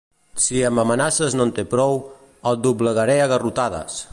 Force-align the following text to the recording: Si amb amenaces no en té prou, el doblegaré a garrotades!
Si 0.43 0.61
amb 0.69 0.81
amenaces 0.83 1.35
no 1.39 1.47
en 1.49 1.53
té 1.59 1.65
prou, 1.75 2.01
el 2.53 2.59
doblegaré 2.65 3.19
a 3.23 3.29
garrotades! 3.35 4.03